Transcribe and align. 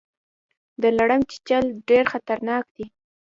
د 0.81 0.83
لړم 0.97 1.21
چیچل 1.31 1.65
ډیر 1.87 2.03
خطرناک 2.11 2.65
دي 2.75 2.85